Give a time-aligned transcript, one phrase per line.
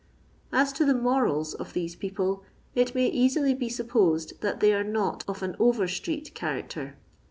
[0.51, 2.41] As to the m9rals of these people,
[2.73, 6.95] it may easily be supposed that they are not of on over strict character.